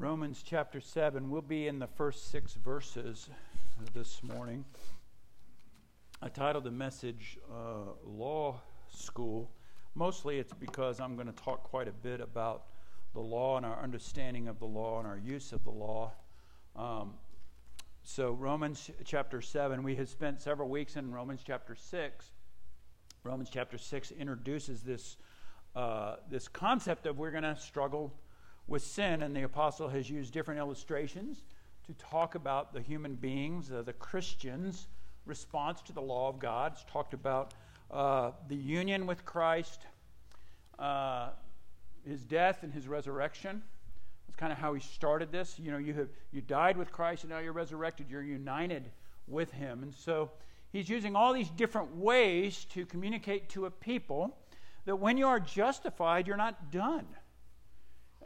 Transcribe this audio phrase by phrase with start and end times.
[0.00, 1.28] Romans chapter 7.
[1.28, 3.28] We'll be in the first six verses
[3.92, 4.64] this morning.
[6.22, 9.50] I titled the message uh, Law School.
[9.94, 12.62] Mostly it's because I'm going to talk quite a bit about
[13.12, 16.12] the law and our understanding of the law and our use of the law.
[16.74, 17.12] Um,
[18.02, 22.32] so, Romans chapter 7, we have spent several weeks in Romans chapter 6.
[23.22, 25.18] Romans chapter 6 introduces this,
[25.76, 28.14] uh, this concept of we're going to struggle
[28.70, 31.42] with sin, and the apostle has used different illustrations
[31.84, 34.86] to talk about the human beings, uh, the Christians'
[35.26, 36.72] response to the law of God.
[36.74, 37.52] It's talked about
[37.90, 39.80] uh, the union with Christ,
[40.78, 41.30] uh,
[42.06, 43.60] his death and his resurrection.
[44.28, 45.58] That's kind of how he started this.
[45.58, 48.06] You know, you have you died with Christ and now you're resurrected.
[48.08, 48.88] You're united
[49.26, 49.82] with him.
[49.82, 50.30] And so
[50.70, 54.38] he's using all these different ways to communicate to a people
[54.84, 57.06] that when you are justified, you're not done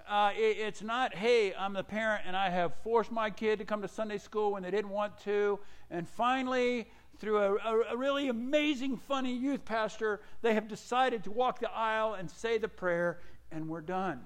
[0.08, 3.64] uh, it, it's not, hey, I'm the parent and I have forced my kid to
[3.64, 5.58] come to Sunday school when they didn't want to.
[5.90, 6.88] And finally,
[7.18, 11.70] through a, a, a really amazing, funny youth pastor, they have decided to walk the
[11.70, 14.20] aisle and say the prayer, and we're done.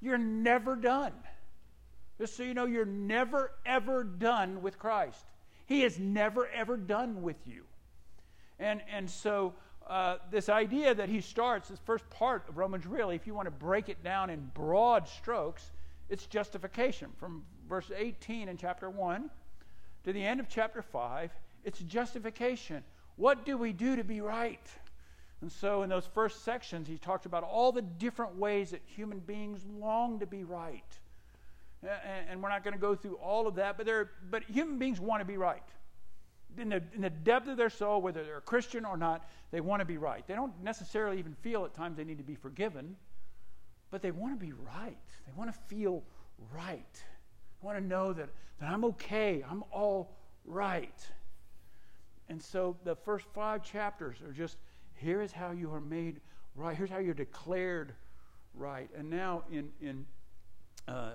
[0.00, 1.12] You're never done.
[2.18, 5.24] Just so you know, you're never, ever done with Christ.
[5.66, 7.64] He is never, ever done with you.
[8.58, 9.54] And, and so
[9.92, 13.44] uh, this idea that he starts, this first part of Romans, really, if you want
[13.44, 15.70] to break it down in broad strokes,
[16.08, 17.10] it's justification.
[17.18, 19.28] From verse 18 in chapter 1
[20.04, 21.30] to the end of chapter 5,
[21.64, 22.82] it's justification.
[23.16, 24.66] What do we do to be right?
[25.42, 29.18] And so, in those first sections, he talks about all the different ways that human
[29.18, 30.98] beings long to be right.
[32.30, 33.86] And, we're not going to go through all of that, but,
[34.30, 35.68] but human beings want to be right
[36.58, 39.60] in the, in the depth of their soul, whether they're a Christian or not, they
[39.60, 40.26] want to be right.
[40.26, 42.96] They don't necessarily even feel at times they need to be forgiven,
[43.90, 44.96] but they want to be right.
[45.26, 46.02] They want to feel
[46.54, 46.94] right.
[46.94, 48.28] They want to know that,
[48.60, 51.06] that I'm okay, I'm all right.
[52.28, 54.56] And so the first five chapters are just
[54.94, 56.20] here is how you are made
[56.54, 57.94] right, here's how you're declared
[58.54, 58.90] right.
[58.96, 60.04] And now in, in
[60.88, 61.12] uh,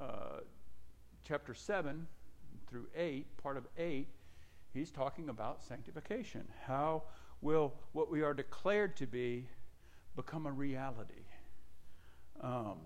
[0.00, 0.40] uh,
[1.26, 2.06] chapter 7
[2.68, 4.06] through 8, part of 8,
[4.72, 6.46] He's talking about sanctification.
[6.66, 7.02] How
[7.40, 9.48] will what we are declared to be
[10.16, 11.26] become a reality?
[12.40, 12.76] Um,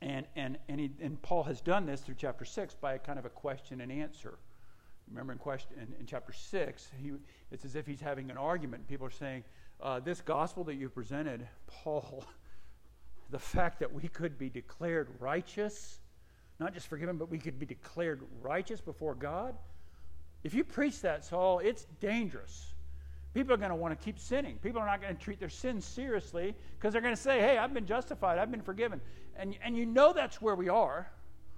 [0.00, 3.18] and, and, and, he, and Paul has done this through chapter 6 by a kind
[3.18, 4.38] of a question and answer.
[5.08, 7.12] Remember in, question, in, in chapter 6, he,
[7.50, 8.88] it's as if he's having an argument.
[8.88, 9.44] People are saying,
[9.80, 12.24] uh, This gospel that you presented, Paul,
[13.30, 16.00] the fact that we could be declared righteous,
[16.58, 19.56] not just forgiven, but we could be declared righteous before God,
[20.44, 22.74] if you preach that, Saul, it's dangerous.
[23.32, 24.58] People are going to want to keep sinning.
[24.62, 27.58] People are not going to treat their sins seriously because they're going to say, hey,
[27.58, 29.00] I've been justified, I've been forgiven.
[29.36, 31.10] And, and you know that's where we are,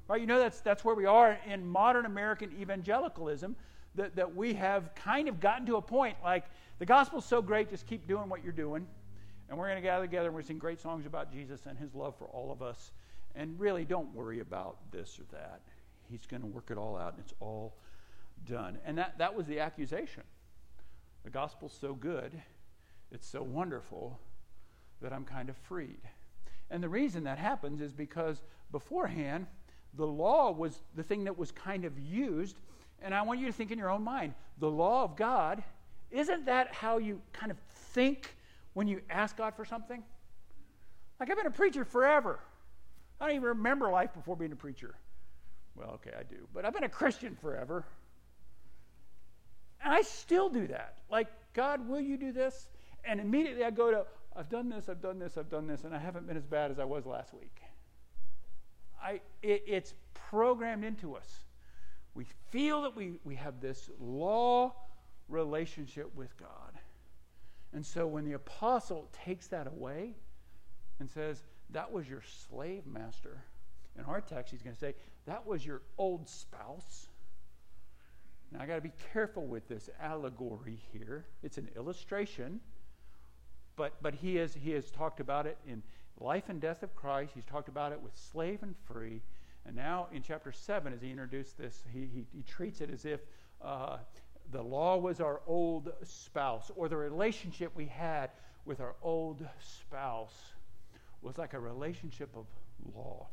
[0.09, 0.19] right?
[0.21, 3.57] You know that's, that's where we are in modern American evangelicalism,
[3.97, 6.45] that, that we have kind of gotten to a point like
[6.79, 8.87] the gospel's so great, just keep doing what you're doing.
[9.49, 11.95] And we're going to gather together and we're sing great songs about Jesus and his
[11.95, 12.93] love for all of us.
[13.35, 15.61] And really, don't worry about this or that.
[16.09, 17.75] He's going to work it all out, and it's all
[18.45, 18.79] done.
[18.85, 20.23] And that, that was the accusation.
[21.25, 22.33] The gospel's so good,
[23.11, 24.19] it's so wonderful
[25.01, 26.01] that I'm kind of freed.
[26.71, 28.43] And the reason that happens is because
[28.73, 29.47] beforehand,
[29.95, 32.57] the law was the thing that was kind of used.
[33.03, 35.63] And I want you to think in your own mind the law of God,
[36.11, 38.35] isn't that how you kind of think
[38.75, 40.03] when you ask God for something?
[41.19, 42.41] Like, I've been a preacher forever.
[43.21, 44.95] I don't even remember life before being a preacher.
[45.75, 46.47] Well, okay, I do.
[46.55, 47.85] But I've been a Christian forever.
[49.87, 50.99] And I still do that.
[51.09, 52.67] Like, God, will you do this?
[53.05, 54.05] And immediately I go to,
[54.35, 56.73] I've done this, I've done this, I've done this, and I haven't been as bad
[56.73, 57.61] as I was last week.
[59.01, 61.45] I, it, it's programmed into us.
[62.15, 64.75] We feel that we, we have this law
[65.29, 66.73] relationship with God.
[67.73, 70.17] And so when the apostle takes that away
[70.99, 73.41] and says, That was your slave master,
[73.97, 74.97] in our text, he's going to say,
[75.27, 77.07] That was your old spouse.
[78.53, 81.27] Now, I got to be careful with this allegory here.
[81.43, 82.61] It's an illustration,
[83.77, 85.83] but, but he, has, he has talked about it in
[86.21, 87.33] life and death of Christ.
[87.35, 89.21] He's talked about it with slave and free.
[89.67, 93.05] And now in chapter 7, as he introduced this, he, he, he treats it as
[93.05, 93.21] if
[93.61, 93.99] uh,
[94.53, 98.31] the law was our old spouse, or the relationship we had
[98.65, 100.53] with our old spouse
[101.21, 102.47] was like a relationship of
[102.95, 103.27] law.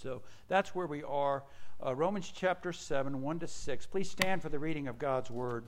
[0.00, 1.42] So that's where we are
[1.84, 3.86] uh, Romans chapter 7, 1 to 6.
[3.86, 5.64] Please stand for the reading of God's word.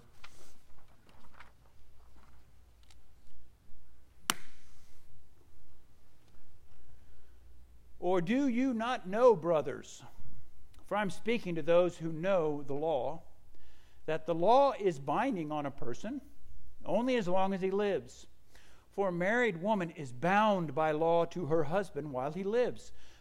[7.99, 10.03] Or do you not know, brothers?
[10.87, 13.23] For I'm speaking to those who know the law,
[14.06, 16.21] that the law is binding on a person
[16.87, 18.27] only as long as he lives.
[18.93, 22.93] For a married woman is bound by law to her husband while he lives.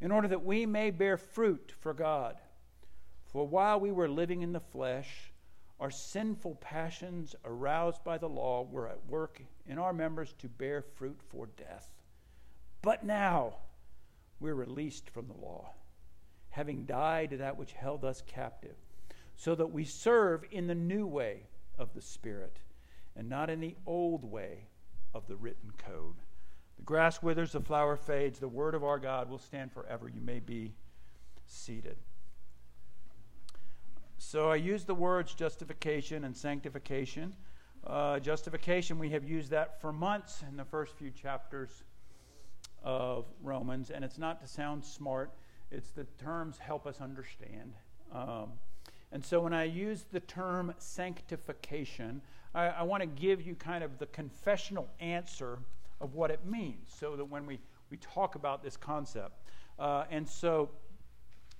[0.00, 2.36] in order that we may bear fruit for God.
[3.26, 5.32] For while we were living in the flesh,
[5.80, 10.82] our sinful passions, aroused by the law, were at work in our members to bear
[10.82, 11.88] fruit for death.
[12.82, 13.54] But now
[14.40, 15.72] we're released from the law,
[16.50, 18.76] having died to that which held us captive,
[19.36, 21.42] so that we serve in the new way
[21.76, 22.58] of the Spirit,
[23.14, 24.66] and not in the old way
[25.14, 26.16] of the written code.
[26.78, 30.08] The grass withers, the flower fades, the word of our God will stand forever.
[30.08, 30.72] You may be
[31.46, 31.96] seated.
[34.18, 37.34] So I use the words justification and sanctification.
[37.86, 41.84] Uh, justification, we have used that for months in the first few chapters
[42.82, 45.32] of Romans, and it's not to sound smart,
[45.70, 47.74] it's the terms help us understand.
[48.12, 48.52] Um,
[49.12, 52.20] and so when I use the term sanctification,
[52.54, 55.58] I, I want to give you kind of the confessional answer
[56.00, 57.58] of what it means so that when we,
[57.90, 59.40] we talk about this concept.
[59.78, 60.70] Uh, and so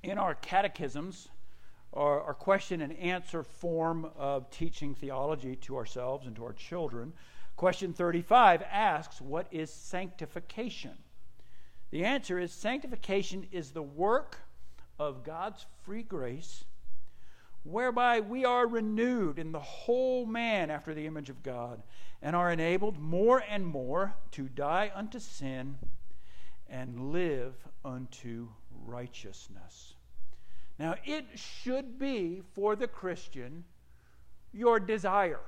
[0.02, 1.28] in our catechisms,
[1.92, 7.12] our, our question and answer form of teaching theology to ourselves and to our children,
[7.56, 10.96] question 35 asks, What is sanctification?
[11.90, 14.38] The answer is sanctification is the work
[14.98, 16.64] of God's free grace,
[17.70, 21.82] whereby we are renewed in the whole man after the image of God,
[22.22, 25.76] and are enabled more and more to die unto sin
[26.68, 27.54] and live
[27.84, 28.48] unto
[28.86, 29.94] righteousness.
[30.78, 33.64] Now, it should be for the Christian
[34.52, 35.40] your desire.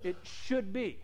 [0.00, 0.98] It should be.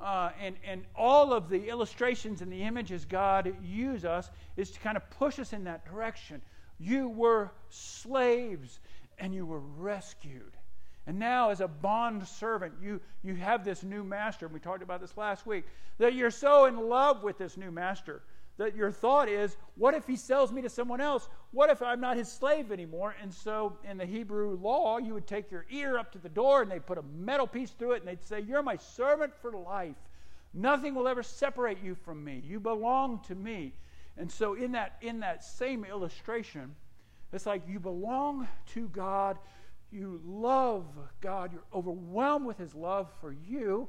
[0.00, 4.80] Uh, and, and all of the illustrations and the images God use us is to
[4.80, 6.40] kind of push us in that direction.
[6.80, 8.80] You were slaves
[9.18, 10.56] and you were rescued.
[11.06, 14.46] And now, as a bond servant, you, you have this new master.
[14.46, 15.64] And we talked about this last week.
[15.98, 18.22] That you're so in love with this new master
[18.60, 21.30] that your thought is, what if he sells me to someone else?
[21.50, 23.16] What if I'm not his slave anymore?
[23.22, 26.60] And so in the Hebrew law, you would take your ear up to the door
[26.60, 29.52] and they'd put a metal piece through it and they'd say, You're my servant for
[29.52, 29.96] life.
[30.52, 32.42] Nothing will ever separate you from me.
[32.46, 33.72] You belong to me.
[34.20, 36.76] And so in that in that same illustration,
[37.32, 39.38] it's like you belong to God,
[39.90, 40.84] you love
[41.22, 43.88] God, you're overwhelmed with his love for you,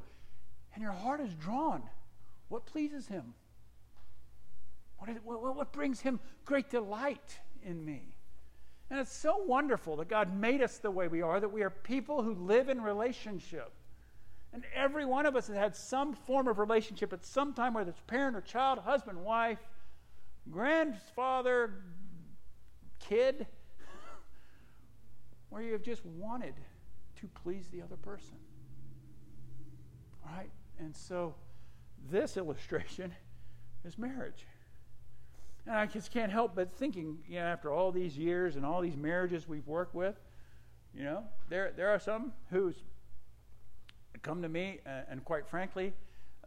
[0.74, 1.83] and your heart is drawn.
[2.48, 3.33] What pleases him?
[5.00, 8.16] What, is, what, what brings him great delight in me?
[8.89, 11.69] And it's so wonderful that God made us the way we are, that we are
[11.69, 13.69] people who live in relationship.
[14.54, 17.89] And every one of us has had some form of relationship at some time, whether
[17.89, 19.60] it's parent or child, husband, wife,
[20.49, 21.73] grandfather,
[22.99, 23.45] kid,
[25.50, 26.55] where you have just wanted
[27.19, 28.36] to please the other person.
[30.25, 30.50] All right?
[30.79, 31.36] And so
[32.10, 33.13] this illustration
[33.86, 34.45] is marriage.
[35.67, 38.81] And I just can't help but thinking, you know, after all these years and all
[38.81, 40.15] these marriages we've worked with,
[40.93, 42.75] you know, there, there are some who's
[44.21, 45.93] come to me and, and quite frankly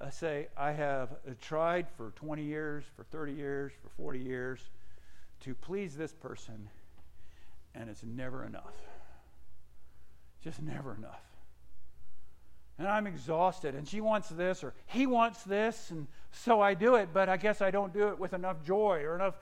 [0.01, 1.11] uh, say, I have
[1.41, 4.61] tried for 20 years, for 30 years, for 40 years
[5.41, 6.69] to please this person,
[7.75, 8.75] and it's never enough.
[10.43, 11.23] Just never enough
[12.79, 16.97] and I'm exhausted, and she wants this, or he wants this, and so I do
[16.97, 19.35] it, but I guess I don't do it with enough joy or enough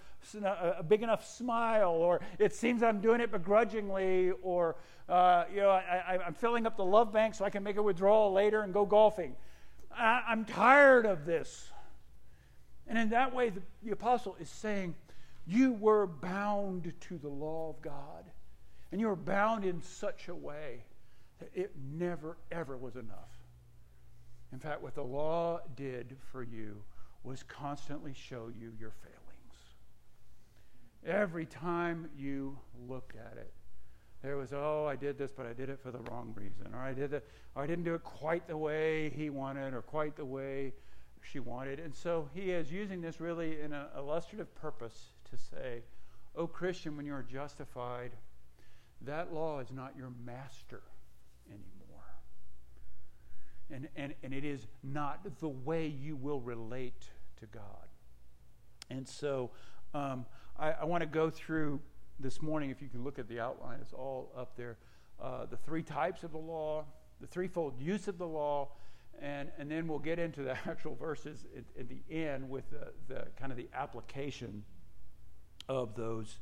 [0.44, 4.76] a big enough smile, or it seems I'm doing it begrudgingly, or
[5.08, 7.82] uh, you know I, am filling up the love bank so I can make a
[7.82, 9.34] withdrawal later and go golfing.
[9.96, 11.70] I, I'm tired of this,
[12.86, 14.94] and in that way, the, the apostle is saying,
[15.46, 18.24] you were bound to the law of God,
[18.90, 20.84] and you were bound in such a way
[21.40, 23.30] that it never, ever was enough.
[24.52, 26.82] In fact, what the law did for you
[27.24, 29.18] was constantly show you your failings.
[31.04, 32.58] Every time you
[32.88, 33.52] looked at it,
[34.22, 36.78] there was, oh, I did this, but I did it for the wrong reason, or
[36.78, 40.16] I did it, or I didn't do it quite the way he wanted, or quite
[40.16, 40.72] the way
[41.22, 41.80] she wanted.
[41.80, 45.82] And so he is using this really in an illustrative purpose to say,
[46.34, 48.12] Oh, Christian, when you are justified,
[49.02, 50.82] that law is not your master
[51.46, 52.14] anymore.
[53.70, 57.10] And, and, and it is not the way you will relate
[57.40, 57.88] to God.
[58.88, 59.50] And so
[59.92, 60.24] um,
[60.58, 61.80] I, I want to go through
[62.22, 64.76] this morning, if you can look at the outline, it's all up there.
[65.20, 66.84] Uh, the three types of the law,
[67.20, 68.68] the threefold use of the law,
[69.20, 72.92] and, and then we'll get into the actual verses at, at the end with the,
[73.08, 74.64] the, kind of the application
[75.68, 76.38] of those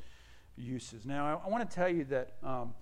[0.56, 1.04] uses.
[1.04, 2.74] Now, I, I want to tell you that um,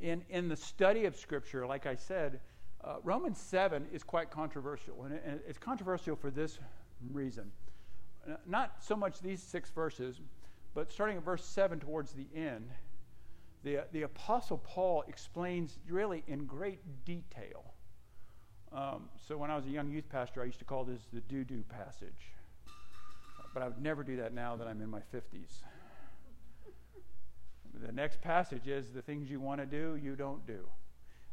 [0.00, 2.40] in, in the study of Scripture, like I said,
[2.84, 6.58] uh, Romans 7 is quite controversial, and, it, and it's controversial for this
[7.12, 7.50] reason.
[8.46, 10.20] Not so much these six verses,
[10.74, 12.70] but starting at verse 7 towards the end,
[13.64, 17.74] the, the Apostle Paul explains really in great detail.
[18.72, 21.20] Um, so when I was a young youth pastor, I used to call this the
[21.20, 22.32] doo doo passage.
[23.54, 25.62] But I would never do that now that I'm in my 50s.
[27.74, 30.66] The next passage is the things you want to do, you don't do.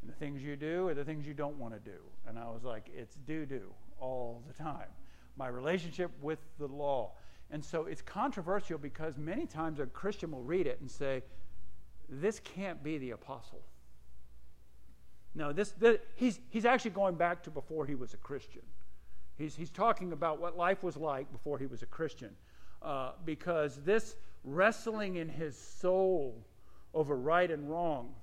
[0.01, 1.97] And the things you do are the things you don't want to do.
[2.27, 4.87] And I was like, it's doo doo all the time.
[5.37, 7.11] My relationship with the law.
[7.51, 11.23] And so it's controversial because many times a Christian will read it and say,
[12.09, 13.61] this can't be the apostle.
[15.33, 18.61] No, this, this, he's, he's actually going back to before he was a Christian.
[19.37, 22.31] He's, he's talking about what life was like before he was a Christian.
[22.81, 26.45] Uh, because this wrestling in his soul
[26.93, 28.13] over right and wrong,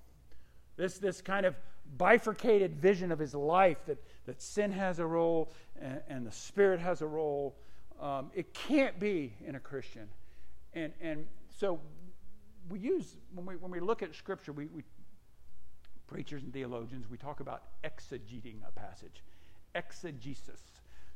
[0.77, 1.55] this, this kind of
[1.99, 6.81] bifurcated vision of his life that, that sin has a role and, and the Spirit
[6.81, 7.57] has a role,
[8.01, 10.09] um, it can't be in a Christian.
[10.75, 11.81] And, and so
[12.69, 14.83] we use, when we, when we look at Scripture, we, we
[16.07, 19.23] preachers and theologians, we talk about exegeting a passage,
[19.75, 20.61] exegesis.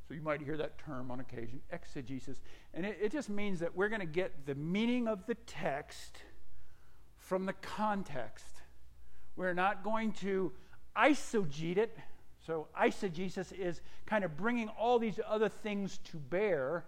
[0.09, 2.41] So you might hear that term on occasion, exegesis.
[2.73, 6.19] And it, it just means that we're going to get the meaning of the text
[7.19, 8.63] from the context.
[9.35, 10.53] We're not going to
[10.97, 11.99] eisegete it.
[12.47, 16.85] So eisegesis is kind of bringing all these other things to bear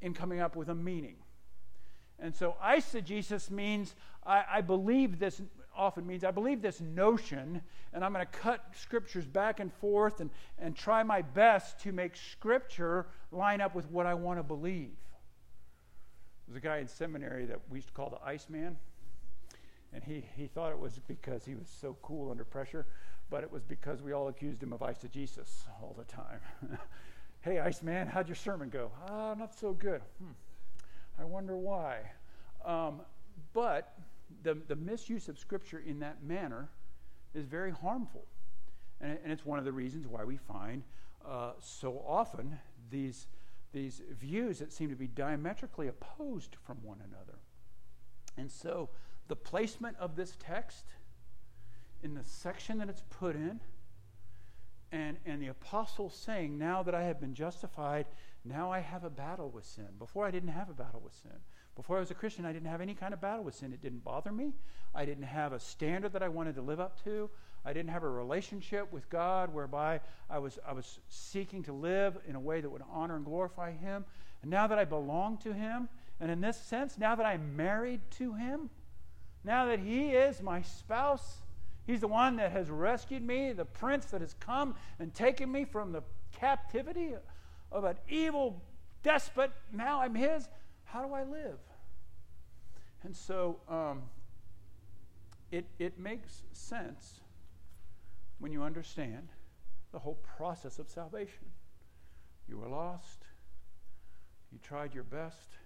[0.00, 1.16] in coming up with a meaning.
[2.18, 5.42] And so eisegesis means I, I believe this
[5.76, 7.60] often means I believe this notion,
[7.92, 11.92] and I'm going to cut scriptures back and forth and, and try my best to
[11.92, 14.96] make scripture line up with what I want to believe.
[16.48, 18.76] There's a guy in seminary that we used to call the Iceman,
[19.92, 22.86] and he, he thought it was because he was so cool under pressure,
[23.30, 26.40] but it was because we all accused him of eisegesis all the time.
[27.40, 28.90] hey, Iceman, how'd your sermon go?
[29.08, 30.00] Ah, not so good.
[30.18, 30.32] Hmm.
[31.20, 31.98] I wonder why.
[32.64, 33.02] Um,
[33.52, 33.98] but
[34.42, 36.68] the, the misuse of Scripture in that manner
[37.34, 38.24] is very harmful.
[39.00, 40.82] And, and it's one of the reasons why we find
[41.26, 42.58] uh, so often
[42.90, 43.26] these,
[43.72, 47.38] these views that seem to be diametrically opposed from one another.
[48.36, 48.88] And so
[49.28, 50.86] the placement of this text
[52.02, 53.60] in the section that it's put in,
[54.90, 58.06] and, and the apostle saying, Now that I have been justified,
[58.44, 59.88] now I have a battle with sin.
[59.98, 61.36] Before I didn't have a battle with sin.
[61.76, 63.72] Before I was a Christian, I didn't have any kind of battle with sin.
[63.72, 64.52] It didn't bother me.
[64.94, 67.30] I didn't have a standard that I wanted to live up to.
[67.64, 70.00] I didn't have a relationship with God whereby
[70.30, 73.72] I was, I was seeking to live in a way that would honor and glorify
[73.72, 74.04] Him.
[74.42, 75.88] And now that I belong to Him,
[76.20, 78.70] and in this sense, now that I'm married to Him,
[79.44, 81.42] now that He is my spouse,
[81.88, 85.64] He's the one that has rescued me, the prince that has come and taken me
[85.64, 86.02] from the
[86.38, 87.14] captivity
[87.72, 88.62] of an evil
[89.02, 89.50] despot.
[89.72, 90.50] Now I'm His.
[90.84, 91.56] How do I live?
[93.04, 94.02] And so um,
[95.50, 97.20] it, it makes sense
[98.38, 99.30] when you understand
[99.90, 101.46] the whole process of salvation.
[102.50, 103.22] You were lost,
[104.52, 105.56] you tried your best,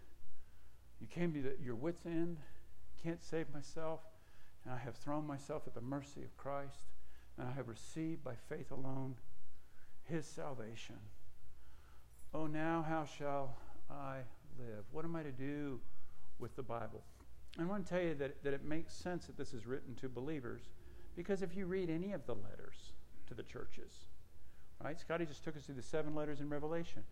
[1.01, 2.37] you came to the, your wits' end,
[3.03, 4.03] can't save myself,
[4.65, 6.85] and I have thrown myself at the mercy of Christ,
[7.39, 9.17] and I have received by faith alone
[10.05, 10.97] his salvation.
[12.35, 13.57] Oh, now how shall
[13.91, 14.19] I
[14.59, 14.85] live?
[14.91, 15.81] What am I to do
[16.39, 17.03] with the Bible?
[17.59, 20.09] I want to tell you that, that it makes sense that this is written to
[20.09, 20.63] believers
[21.15, 22.93] because if you read any of the letters
[23.29, 23.93] to the churches,
[24.83, 24.99] right?
[24.99, 27.03] Scotty just took us through the seven letters in Revelation.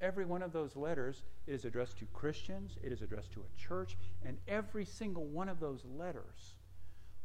[0.00, 3.96] Every one of those letters is addressed to Christians, it is addressed to a church,
[4.24, 6.56] and every single one of those letters,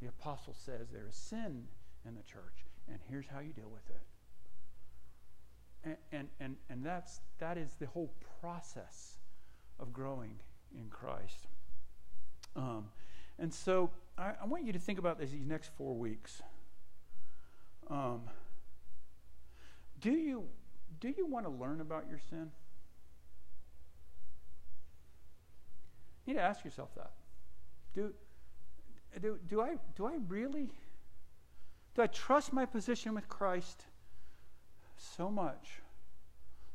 [0.01, 1.65] the apostle says there is sin
[2.07, 4.01] in the church, and here's how you deal with it.
[5.83, 9.17] And, and, and, and that's, that is the whole process
[9.79, 10.39] of growing
[10.77, 11.47] in Christ.
[12.55, 12.85] Um,
[13.37, 16.41] and so I, I, want you to think about this these next four weeks.
[17.89, 18.21] Um,
[20.01, 20.43] do you
[20.99, 22.51] do you want to learn about your sin?
[26.25, 27.13] You need to ask yourself that.
[27.93, 28.13] Do,
[29.21, 30.69] do, do, I, do I really,
[31.95, 33.85] do I trust my position with Christ
[34.97, 35.81] so much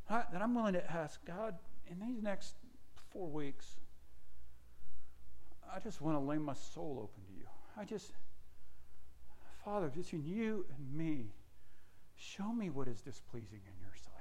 [0.09, 1.55] that I'm willing to ask God
[1.89, 2.55] in these next
[3.11, 3.77] four weeks,
[5.73, 7.47] I just want to lay my soul open to you.
[7.77, 8.11] I just,
[9.63, 11.33] Father, between you and me,
[12.15, 14.13] show me what is displeasing in your sight.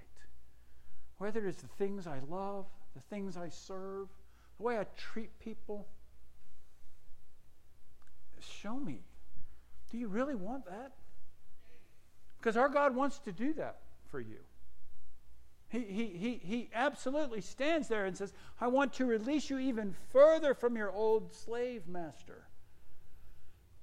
[1.19, 4.09] Whether it's the things I love, the things I serve,
[4.59, 5.87] the way I treat people.
[8.61, 9.01] Show me.
[9.91, 10.93] Do you really want that?
[12.39, 14.39] Because our God wants to do that for you.
[15.69, 19.95] He, he, he, he absolutely stands there and says, I want to release you even
[20.13, 22.47] further from your old slave master.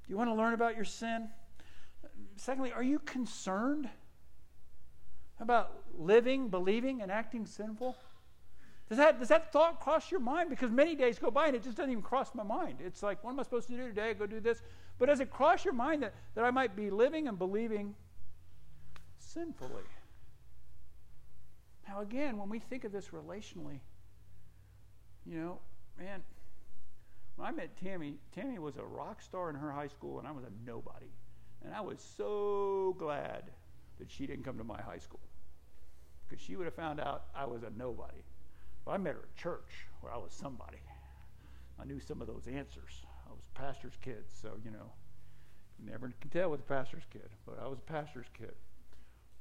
[0.06, 1.28] Do you want to learn about your sin?
[2.38, 3.90] Secondly, are you concerned
[5.40, 7.96] about living, believing, and acting sinful?
[8.92, 10.50] Does that, does that thought cross your mind?
[10.50, 12.80] Because many days go by and it just doesn't even cross my mind.
[12.86, 14.14] It's like, what am I supposed to do today?
[14.14, 14.62] Go do this.
[15.00, 17.96] But does it cross your mind that, that I might be living and believing
[19.18, 19.86] sinfully?
[21.88, 23.80] Now, again, when we think of this relationally,
[25.26, 25.60] you know,
[25.98, 26.22] man,
[27.38, 30.32] when I met Tammy, Tammy was a rock star in her high school, and I
[30.32, 31.14] was a nobody.
[31.64, 33.44] And I was so glad
[34.00, 35.22] that she didn't come to my high school
[36.28, 38.22] because she would have found out I was a nobody.
[38.86, 40.80] But I met her at church where I was somebody.
[41.80, 43.04] I knew some of those answers.
[43.28, 44.92] I was a pastor's kid, so, you know,
[45.80, 48.54] you never can tell with a pastor's kid, but I was a pastor's kid.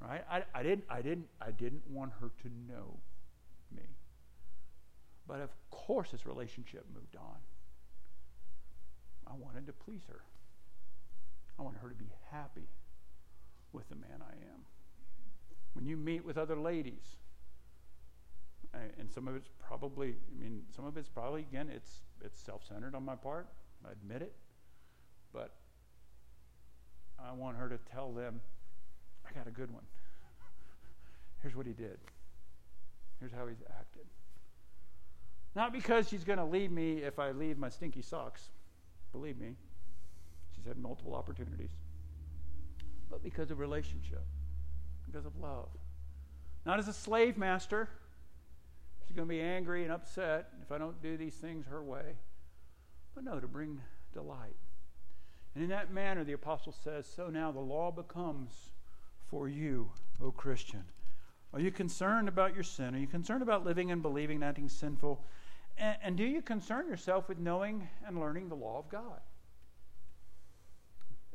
[0.01, 0.25] Right?
[0.31, 2.97] I, I, didn't, I, didn't, I didn't want her to know
[3.75, 3.83] me.
[5.27, 7.37] But of course, this relationship moved on.
[9.27, 10.23] I wanted to please her.
[11.59, 12.69] I wanted her to be happy
[13.73, 14.65] with the man I am.
[15.75, 17.17] When you meet with other ladies,
[18.99, 22.65] and some of it's probably, I mean, some of it's probably, again, it's, it's self
[22.67, 23.49] centered on my part.
[23.87, 24.35] I admit it.
[25.33, 25.55] But
[27.19, 28.41] I want her to tell them,
[29.29, 29.85] I got a good one.
[31.43, 31.99] Here's what he did.
[33.19, 34.07] Here's how he's acted.
[35.55, 38.51] Not because she's going to leave me if I leave my stinky socks.
[39.13, 39.57] Believe me,
[40.55, 41.71] she's had multiple opportunities.
[43.11, 44.23] But because of relationship,
[45.07, 45.69] because of love.
[46.65, 47.89] Not as a slave master.
[49.11, 52.15] She's going to be angry and upset if I don't do these things her way.
[53.13, 53.81] But no, to bring
[54.13, 54.55] delight.
[55.53, 58.53] And in that manner, the apostle says, So now the law becomes
[59.27, 59.91] for you,
[60.23, 60.85] O Christian.
[61.53, 62.95] Are you concerned about your sin?
[62.95, 65.25] Are you concerned about living and believing and acting sinful?
[65.77, 69.19] And, and do you concern yourself with knowing and learning the law of God?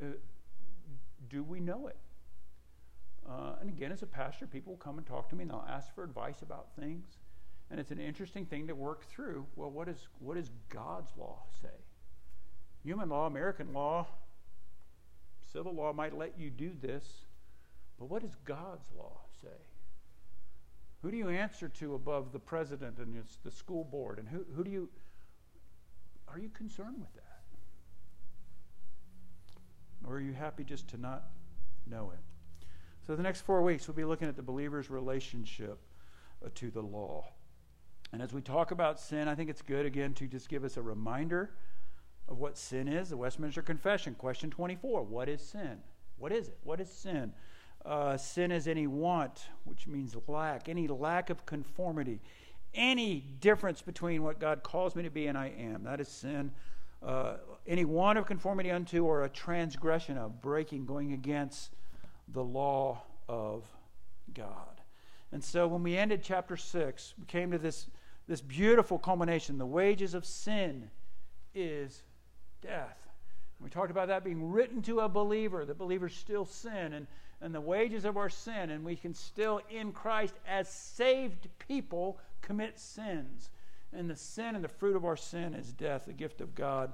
[0.01, 0.05] Uh,
[1.27, 1.97] do we know it?
[3.29, 5.67] Uh, and again, as a pastor, people will come and talk to me and they'll
[5.69, 7.17] ask for advice about things.
[7.71, 9.45] And it's an interesting thing to work through.
[9.55, 11.69] Well, what, is, what does God's law say?
[12.83, 14.05] Human law, American law,
[15.51, 17.03] civil law might let you do this,
[17.97, 19.57] but what does God's law say?
[21.01, 24.19] Who do you answer to above the president and the school board?
[24.19, 24.89] And who, who do you,
[26.27, 27.21] are you concerned with that?
[30.07, 31.23] Or are you happy just to not
[31.87, 32.19] know it?
[33.05, 35.77] So, the next four weeks, we'll be looking at the believer's relationship
[36.43, 37.27] uh, to the law.
[38.11, 40.77] And as we talk about sin, I think it's good, again, to just give us
[40.77, 41.51] a reminder
[42.27, 43.09] of what sin is.
[43.09, 45.79] The Westminster Confession, question 24 What is sin?
[46.17, 46.57] What is it?
[46.63, 47.33] What is sin?
[47.85, 52.19] Uh, sin is any want, which means lack, any lack of conformity,
[52.73, 55.83] any difference between what God calls me to be and I am.
[55.83, 56.51] That is sin.
[57.03, 57.35] Uh,
[57.67, 61.71] any want of conformity unto or a transgression of breaking, going against
[62.27, 63.63] the law of
[64.33, 64.74] God.
[65.31, 67.87] And so when we ended chapter 6, we came to this,
[68.27, 69.57] this beautiful culmination.
[69.57, 70.89] The wages of sin
[71.53, 72.03] is
[72.61, 72.97] death.
[73.59, 75.65] We talked about that being written to a believer.
[75.65, 77.07] The believers still sin and,
[77.41, 82.19] and the wages of our sin, and we can still, in Christ, as saved people,
[82.41, 83.49] commit sins.
[83.93, 86.05] And the sin and the fruit of our sin is death.
[86.05, 86.93] The gift of God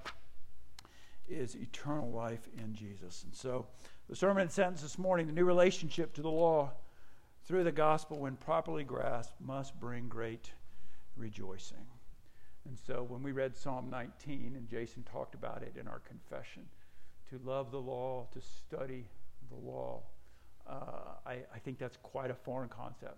[1.27, 3.23] is eternal life in Jesus.
[3.23, 3.65] And so,
[4.09, 6.71] the sermon and sentence this morning the new relationship to the law
[7.51, 10.53] through the gospel, when properly grasped, must bring great
[11.17, 11.85] rejoicing.
[12.65, 16.63] And so when we read Psalm 19, and Jason talked about it in our confession,
[17.29, 19.03] to love the law, to study
[19.49, 20.01] the law,
[20.65, 23.17] uh, I, I think that's quite a foreign concept.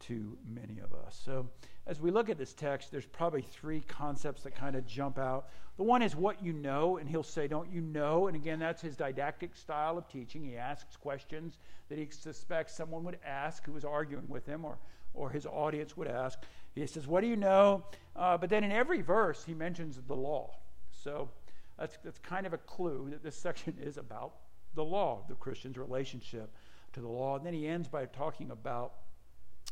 [0.00, 1.20] To many of us.
[1.24, 1.48] So,
[1.86, 5.48] as we look at this text, there's probably three concepts that kind of jump out.
[5.78, 8.26] The one is what you know, and he'll say, Don't you know?
[8.26, 10.44] And again, that's his didactic style of teaching.
[10.44, 11.58] He asks questions
[11.88, 14.78] that he suspects someone would ask who was arguing with him or,
[15.14, 16.38] or his audience would ask.
[16.74, 17.84] He says, What do you know?
[18.14, 20.56] Uh, but then in every verse, he mentions the law.
[20.90, 21.30] So,
[21.78, 24.34] that's, that's kind of a clue that this section is about
[24.74, 26.50] the law, the Christian's relationship
[26.92, 27.36] to the law.
[27.36, 28.94] And then he ends by talking about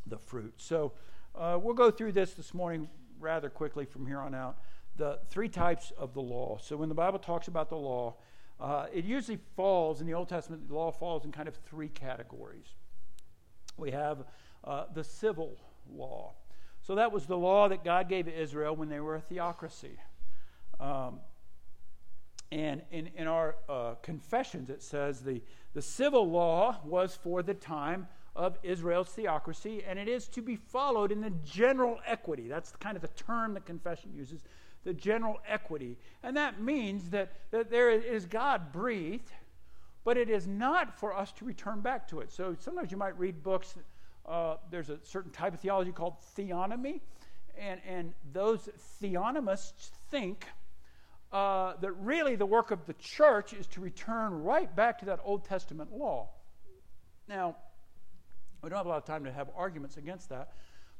[0.06, 0.54] the fruit.
[0.56, 0.92] So
[1.34, 2.88] uh, we'll go through this this morning
[3.18, 4.58] rather quickly from here on out.
[4.96, 6.58] The three types of the law.
[6.62, 8.16] So when the Bible talks about the law,
[8.58, 11.88] uh, it usually falls in the Old Testament, the law falls in kind of three
[11.88, 12.66] categories.
[13.76, 14.24] We have
[14.64, 15.58] uh, the civil
[15.92, 16.32] law.
[16.80, 19.98] So that was the law that God gave Israel when they were a theocracy.
[20.80, 21.20] Um,
[22.50, 25.42] and in, in our uh, confessions, it says the,
[25.74, 30.56] the civil law was for the time of Israel's theocracy, and it is to be
[30.56, 32.46] followed in the general equity.
[32.48, 34.42] That's kind of the term the confession uses
[34.84, 35.96] the general equity.
[36.22, 39.30] And that means that, that there is God breathed,
[40.04, 42.30] but it is not for us to return back to it.
[42.30, 43.74] So sometimes you might read books,
[44.26, 47.00] uh, there's a certain type of theology called theonomy,
[47.58, 48.68] and, and those
[49.02, 50.44] theonomists think
[51.32, 55.20] uh, that really the work of the church is to return right back to that
[55.24, 56.28] Old Testament law.
[57.28, 57.56] Now,
[58.66, 60.50] we don't have a lot of time to have arguments against that,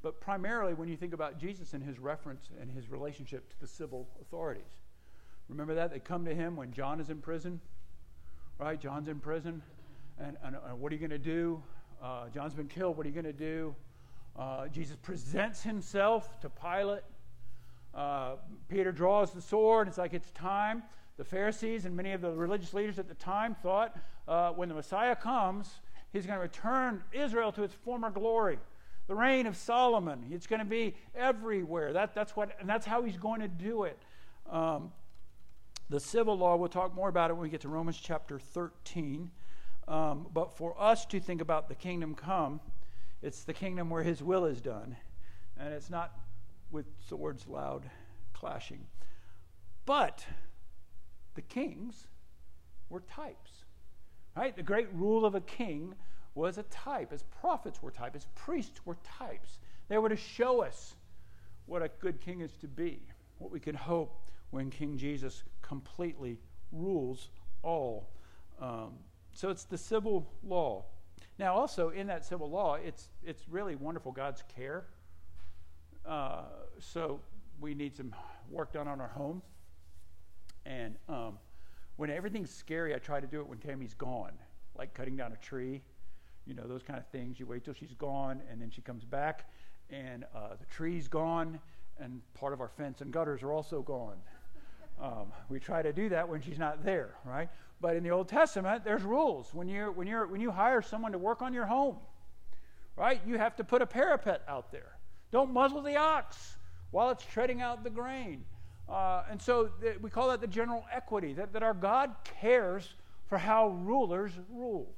[0.01, 3.67] but primarily when you think about Jesus and his reference and his relationship to the
[3.67, 4.85] civil authorities.
[5.49, 5.91] Remember that?
[5.91, 7.61] They come to him when John is in prison,
[8.61, 8.81] right?
[8.81, 9.65] John's in prison,
[10.21, 11.61] and, and, and what are you going to do?
[12.01, 12.97] Uh, John's been killed.
[12.97, 13.75] What are you going to do?
[14.39, 17.03] Uh, Jesus presents himself to Pilate
[17.97, 18.37] uh,
[18.69, 19.89] Peter draws the sword.
[19.89, 20.83] It's like it's time.
[21.17, 23.97] The Pharisees and many of the religious leaders at the time thought
[24.29, 25.81] uh, when the Messiah comes,
[26.13, 28.59] he's going to return Israel to its former glory.
[29.07, 30.27] The reign of Solomon.
[30.31, 31.93] It's going to be everywhere.
[31.93, 33.99] That, that's what, and that's how he's going to do it.
[34.51, 34.93] Um,
[35.89, 39.31] the civil law, we'll talk more about it when we get to Romans chapter 13.
[39.87, 42.61] Um, but for us to think about the kingdom come,
[43.23, 44.97] it's the kingdom where his will is done.
[45.59, 46.13] And it's not
[46.73, 47.89] with swords loud
[48.33, 48.87] clashing.
[49.85, 50.27] But
[51.35, 52.09] the kings
[52.89, 53.53] were types.
[54.37, 54.55] Right?
[54.55, 55.95] The great rule of a king
[56.35, 57.13] was a type.
[57.13, 59.61] As prophets were types, as priests were types.
[59.89, 60.95] They were to show us
[61.65, 63.01] what a good king is to be,
[63.39, 64.21] what we can hope
[64.51, 66.39] when King Jesus completely
[66.71, 67.31] rules
[67.63, 68.11] all.
[68.61, 68.93] Um,
[69.33, 70.85] so it's the civil law.
[71.39, 74.85] Now, also in that civil law, it's, it's really wonderful God's care
[76.07, 76.43] uh,
[76.79, 77.21] so
[77.61, 78.15] we need some
[78.51, 79.43] work done on our home.
[80.65, 81.39] And um,
[82.07, 84.31] when everything's scary, I try to do it when Tammy's gone,
[84.79, 85.83] like cutting down a tree,
[86.47, 87.41] you know, those kind of things.
[87.41, 89.51] You wait till she's gone, and then she comes back,
[89.91, 91.59] and uh, the tree's gone,
[91.99, 94.19] and part of our fence and gutters are also gone.
[95.03, 97.49] Um, we try to do that when she's not there, right?
[97.81, 99.53] But in the Old Testament, there's rules.
[99.53, 101.97] When you when you when you hire someone to work on your home,
[102.95, 103.21] right?
[103.27, 104.97] You have to put a parapet out there.
[105.33, 106.57] Don't muzzle the ox
[106.93, 108.45] while it's treading out the grain.
[108.89, 112.95] Uh, and so th- we call that the general equity, that, that our God cares
[113.27, 114.93] for how rulers rule.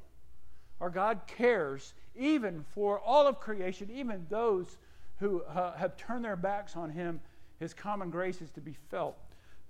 [0.80, 4.76] Our God cares even for all of creation, even those
[5.18, 7.20] who uh, have turned their backs on Him.
[7.58, 9.16] His common grace is to be felt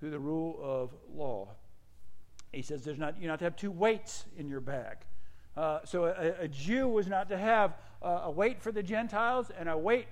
[0.01, 1.49] through the rule of law.
[2.53, 4.99] He says there's not, you're not to have two weights in your bag.
[5.57, 9.51] Uh, so a, a, Jew was not to have uh, a weight for the Gentiles
[9.59, 10.07] and a weight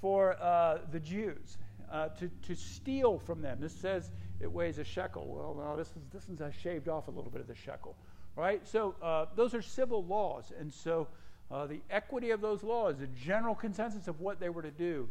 [0.00, 1.58] for uh, the Jews
[1.90, 3.58] uh, to, to steal from them.
[3.60, 5.26] This says it weighs a shekel.
[5.26, 7.96] Well, no, this is, this is shaved off a little bit of the shekel,
[8.36, 8.66] right?
[8.66, 10.52] So uh, those are civil laws.
[10.58, 11.08] And so
[11.50, 15.08] uh, the equity of those laws, the general consensus of what they were to do,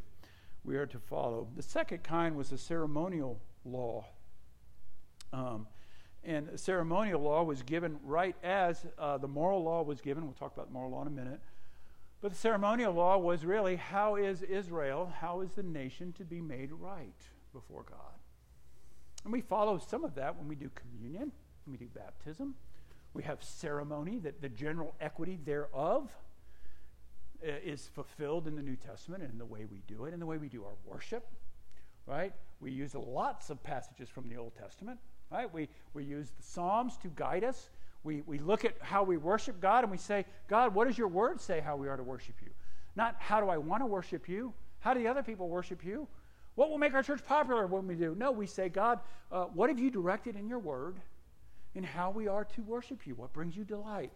[0.63, 1.47] we are to follow.
[1.55, 4.05] The second kind was the ceremonial law.
[5.31, 5.67] Um,
[6.23, 10.25] and ceremonial law was given right as uh, the moral law was given.
[10.25, 11.39] We'll talk about the moral law in a minute.
[12.21, 16.41] But the ceremonial law was really how is Israel, how is the nation to be
[16.41, 17.21] made right
[17.53, 18.19] before God?
[19.23, 21.32] And we follow some of that when we do communion,
[21.65, 22.55] when we do baptism.
[23.13, 26.12] We have ceremony, that the general equity thereof
[27.41, 30.21] uh, is fulfilled in the New Testament and in the way we do it, and
[30.21, 31.25] the way we do our worship,
[32.05, 32.34] right?
[32.60, 34.99] We use lots of passages from the Old Testament,
[35.32, 35.51] right?
[35.51, 37.69] We, we use the Psalms to guide us
[38.03, 41.07] we, we look at how we worship God and we say, God, what does your
[41.07, 42.49] word say how we are to worship you?
[42.95, 44.53] Not how do I want to worship you?
[44.79, 46.07] How do the other people worship you?
[46.55, 48.15] What will make our church popular when we do?
[48.17, 48.99] No, we say, God,
[49.31, 50.97] uh, what have you directed in your word
[51.75, 53.15] in how we are to worship you?
[53.15, 54.12] What brings you delight?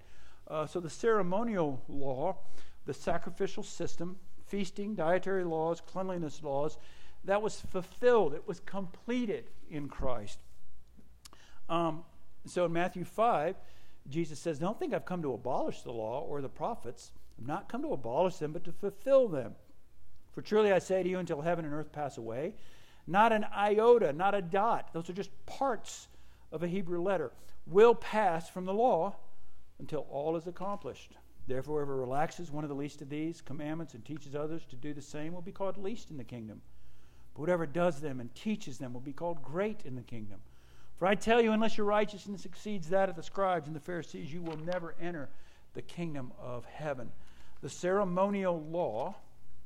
[0.47, 2.37] Uh, so the ceremonial law,
[2.85, 6.77] the sacrificial system, feasting, dietary laws, cleanliness laws,
[7.25, 8.33] that was fulfilled.
[8.33, 10.39] It was completed in Christ.
[11.69, 12.03] Um,
[12.51, 13.55] so in Matthew 5,
[14.09, 17.11] Jesus says, Don't think I've come to abolish the law or the prophets.
[17.39, 19.55] I've not come to abolish them, but to fulfill them.
[20.33, 22.55] For truly I say to you, until heaven and earth pass away,
[23.07, 26.07] not an iota, not a dot, those are just parts
[26.51, 27.31] of a Hebrew letter,
[27.65, 29.15] will pass from the law
[29.79, 31.15] until all is accomplished.
[31.47, 34.93] Therefore, whoever relaxes one of the least of these commandments and teaches others to do
[34.93, 36.61] the same will be called least in the kingdom.
[37.35, 40.39] But whoever does them and teaches them will be called great in the kingdom.
[41.03, 44.31] For I tell you, unless your righteousness exceeds that of the scribes and the Pharisees,
[44.31, 45.27] you will never enter
[45.73, 47.11] the kingdom of heaven.
[47.61, 49.13] The ceremonial law,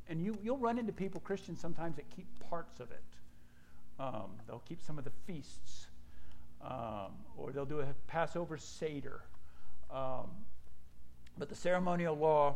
[0.10, 3.04] and you, you'll run into people, Christians sometimes, that keep parts of it.
[4.00, 5.86] Um, they'll keep some of the feasts,
[6.64, 9.22] um, or they'll do a Passover Seder.
[9.92, 10.32] Um,
[11.38, 12.56] but the ceremonial law,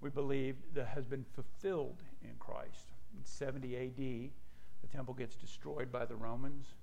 [0.00, 2.90] we believe, that has been fulfilled in Christ.
[3.16, 6.74] In 70 AD, the temple gets destroyed by the Romans.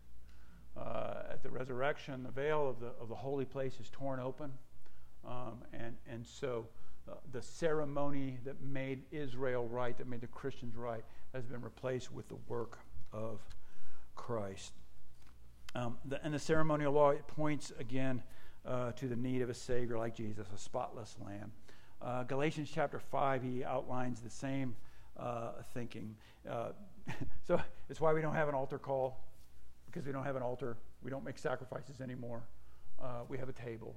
[0.76, 4.52] Uh, at the resurrection, the veil of the, of the holy place is torn open.
[5.26, 6.68] Um, and, and so
[7.10, 12.12] uh, the ceremony that made Israel right, that made the Christians right, has been replaced
[12.12, 12.80] with the work
[13.12, 13.40] of
[14.16, 14.74] Christ.
[15.76, 18.24] Um, the, and the ceremonial law it points again
[18.66, 21.52] uh, to the need of a Savior like Jesus, a spotless lamb.
[22.02, 24.76] Uh, Galatians chapter 5, he outlines the same
[25.18, 26.16] uh, thinking.
[26.50, 26.70] Uh,
[27.48, 27.60] so
[27.90, 29.20] it's why we don't have an altar call,
[29.94, 30.78] because we don't have an altar.
[31.04, 32.44] We don't make sacrifices anymore.
[33.02, 33.96] Uh, we have a table.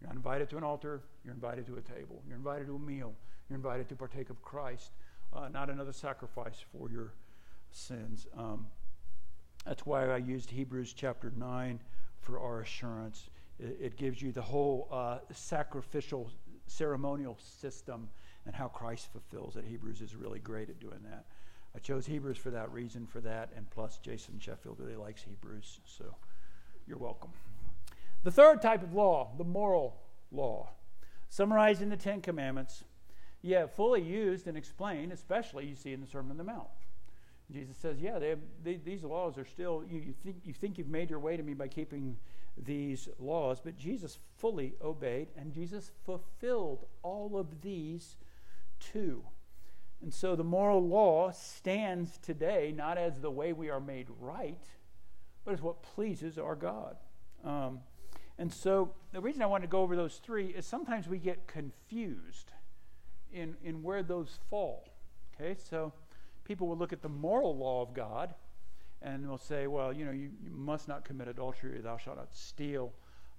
[0.00, 2.22] You're not invited to an altar, you're invited to a table.
[2.26, 3.12] You're invited to a meal.
[3.48, 4.92] You're invited to partake of Christ,
[5.32, 7.14] uh, not another sacrifice for your
[7.70, 8.26] sins.
[8.36, 8.66] Um,
[9.66, 11.80] that's why I used Hebrews chapter 9
[12.20, 13.28] for our assurance.
[13.58, 16.30] It, it gives you the whole uh, sacrificial
[16.66, 18.08] ceremonial system
[18.46, 19.64] and how Christ fulfills it.
[19.66, 21.24] Hebrews is really great at doing that.
[21.78, 25.78] I chose Hebrews for that reason, for that, and plus Jason Sheffield really likes Hebrews,
[25.84, 26.06] so
[26.88, 27.30] you're welcome.
[28.24, 29.96] The third type of law, the moral
[30.32, 30.70] law,
[31.28, 32.82] summarized in the Ten Commandments,
[33.42, 36.66] yet fully used and explained, especially you see in the Sermon on the Mount.
[37.52, 39.84] Jesus says, "Yeah, they have, they, these laws are still.
[39.88, 42.16] You, you, think you think you've made your way to me by keeping
[42.56, 48.16] these laws, but Jesus fully obeyed, and Jesus fulfilled all of these
[48.80, 49.22] too.
[50.02, 54.62] And so the moral law stands today not as the way we are made right,
[55.44, 56.96] but as what pleases our God.
[57.44, 57.80] Um,
[58.38, 61.48] and so the reason I want to go over those three is sometimes we get
[61.48, 62.52] confused
[63.32, 64.88] in, in where those fall.
[65.34, 65.92] Okay, so
[66.44, 68.34] people will look at the moral law of God
[69.02, 72.34] and they'll say, well, you know, you, you must not commit adultery, thou shalt not
[72.34, 72.92] steal.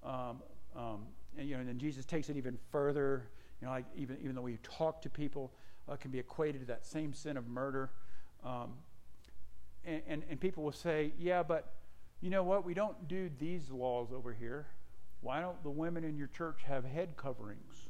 [0.04, 0.42] Um,
[0.76, 1.06] um,
[1.38, 3.30] and, you know, and then Jesus takes it even further.
[3.62, 5.52] You know, like even, even though we talk to people,
[5.90, 7.90] uh, can be equated to that same sin of murder.
[8.44, 8.74] Um,
[9.86, 11.74] and, and, and people will say, yeah, but
[12.22, 12.66] you know what?
[12.66, 14.68] We don't do these laws over here.
[15.22, 17.88] Why don't the women in your church have head coverings?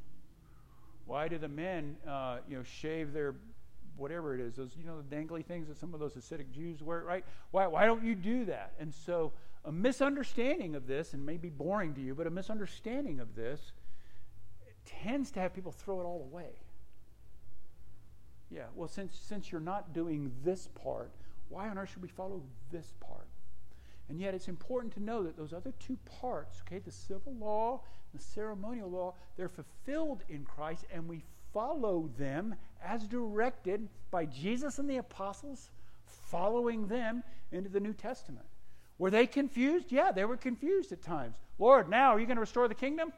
[1.05, 3.35] Why do the men, uh, you know, shave their
[3.97, 6.81] whatever it is, those, you know, the dangly things that some of those Hasidic Jews
[6.81, 7.25] wear, right?
[7.51, 8.73] Why, why don't you do that?
[8.79, 9.33] And so
[9.65, 13.73] a misunderstanding of this, and may be boring to you, but a misunderstanding of this
[15.03, 16.51] tends to have people throw it all away.
[18.49, 21.11] Yeah, well, since, since you're not doing this part,
[21.49, 23.27] why on earth should we follow this part?
[24.09, 27.81] And yet it's important to know that those other two parts, okay, the civil law,
[28.13, 34.79] the ceremonial law, they're fulfilled in Christ, and we follow them as directed by Jesus
[34.79, 35.69] and the apostles,
[36.05, 38.45] following them into the New Testament.
[38.97, 39.91] Were they confused?
[39.91, 41.37] Yeah, they were confused at times.
[41.59, 43.13] Lord, now are you going to restore the kingdom?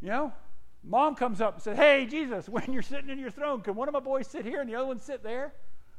[0.00, 0.32] You know,
[0.88, 3.88] mom comes up and says, Hey, Jesus, when you're sitting in your throne, can one
[3.88, 5.52] of my boys sit here and the other one sit there?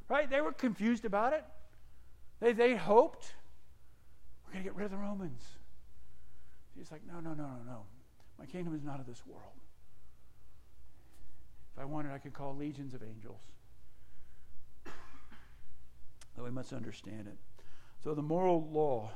[0.09, 0.29] Right?
[0.29, 1.45] They were confused about it.
[2.39, 3.33] They, they hoped,
[4.45, 5.43] We're going to get rid of the Romans.
[6.75, 7.81] He's like, No, no, no, no, no.
[8.37, 9.43] My kingdom is not of this world.
[11.75, 13.41] If I wanted, I could call legions of angels.
[16.35, 17.37] Though we must understand it.
[18.03, 19.11] So the moral law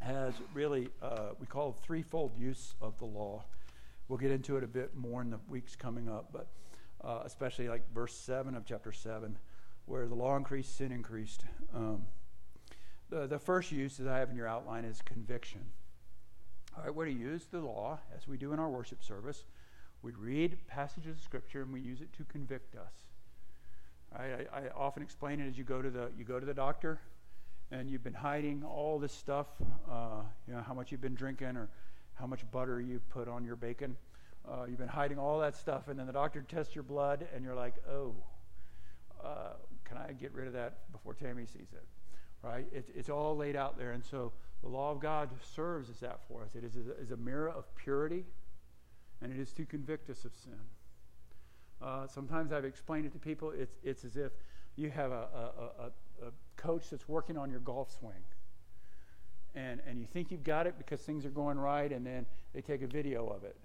[0.00, 3.44] has really, uh, we call it threefold use of the law.
[4.08, 6.48] We'll get into it a bit more in the weeks coming up, but
[7.02, 9.36] uh, especially like verse 7 of chapter 7,
[9.86, 11.44] where the law increased, sin increased.
[11.74, 12.04] Um,
[13.10, 15.62] the, the first use that I have in your outline is conviction.
[16.76, 19.44] All right, we're to use the law as we do in our worship service
[20.06, 22.92] we read passages of Scripture and we use it to convict us.
[24.16, 27.00] I, I, often explain it as you go to the you go to the doctor,
[27.72, 29.48] and you've been hiding all this stuff,
[29.90, 31.68] uh, you know how much you've been drinking or
[32.16, 33.96] how much butter you put on your bacon.
[34.48, 37.44] Uh, you've been hiding all that stuff, and then the doctor tests your blood, and
[37.44, 38.14] you're like, oh,
[39.24, 41.84] uh, can I get rid of that before Tammy sees it?
[42.42, 42.66] Right?
[42.72, 43.92] It, it's all laid out there.
[43.92, 46.54] And so the law of God serves as that for us.
[46.54, 48.24] It is a, is a mirror of purity,
[49.20, 50.60] and it is to convict us of sin.
[51.82, 53.50] Uh, sometimes I've explained it to people.
[53.50, 54.32] It's, it's as if
[54.76, 58.22] you have a, a, a, a coach that's working on your golf swing.
[59.56, 62.60] And, and you think you've got it because things are going right, and then they
[62.60, 63.56] take a video of it.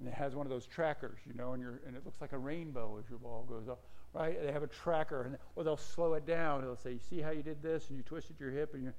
[0.00, 2.32] And it has one of those trackers, you know, and, you and it looks like
[2.32, 4.36] a rainbow as your ball goes up, right?
[4.44, 6.62] They have a tracker, and, or they'll slow it down.
[6.62, 8.92] They'll say, You see how you did this, and you twisted your hip, and you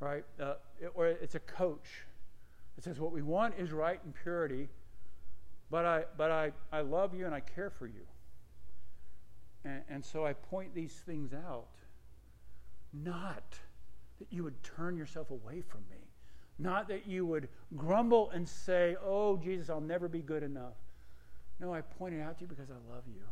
[0.00, 0.24] right?
[0.40, 2.04] Uh, it, or it's a coach.
[2.76, 4.68] that says, What we want is right and purity,
[5.70, 8.06] but I, but I, I love you and I care for you.
[9.64, 11.68] And, and so I point these things out.
[12.92, 13.58] Not
[14.18, 15.98] that you would turn yourself away from me.
[16.58, 20.76] Not that you would grumble and say, Oh, Jesus, I'll never be good enough.
[21.60, 23.22] No, I point it out to you because I love you.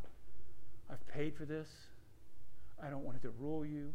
[0.91, 1.69] I've paid for this.
[2.83, 3.93] I don't want it to rule you.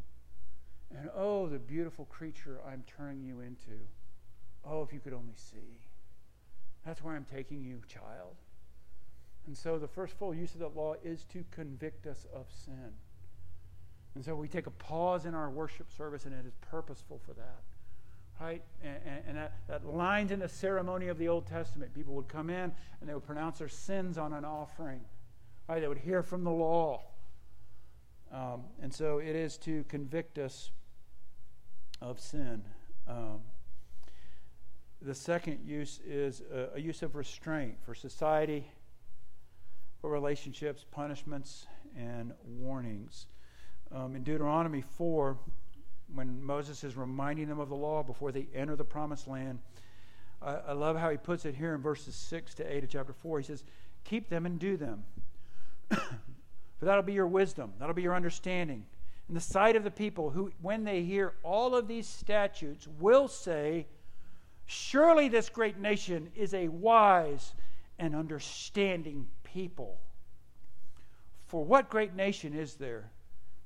[0.98, 3.80] And oh, the beautiful creature I'm turning you into.
[4.66, 5.80] Oh, if you could only see.
[6.86, 8.36] That's where I'm taking you, child.
[9.46, 12.94] And so the first full use of that law is to convict us of sin.
[14.18, 17.34] And so we take a pause in our worship service, and it is purposeful for
[17.34, 17.62] that.
[18.42, 18.64] Right?
[18.84, 21.94] And, and, and that, that lines in the ceremony of the Old Testament.
[21.94, 25.02] People would come in and they would pronounce their sins on an offering.
[25.70, 25.82] Right?
[25.82, 27.04] They would hear from the law.
[28.34, 30.72] Um, and so it is to convict us
[32.02, 32.64] of sin.
[33.08, 33.42] Um,
[35.00, 38.66] the second use is a, a, use of restraint for society,
[40.02, 43.28] for relationships, punishments, and warnings.
[43.94, 45.38] Um, in Deuteronomy 4,
[46.14, 49.60] when Moses is reminding them of the law before they enter the promised land,
[50.42, 53.14] I, I love how he puts it here in verses 6 to 8 of chapter
[53.14, 53.40] 4.
[53.40, 53.64] He says,
[54.04, 55.04] Keep them and do them.
[55.90, 58.86] For that'll be your wisdom, that'll be your understanding.
[59.30, 63.28] In the sight of the people who, when they hear all of these statutes, will
[63.28, 63.88] say,
[64.66, 67.54] Surely this great nation is a wise
[68.00, 69.98] and understanding people.
[71.46, 73.12] For what great nation is there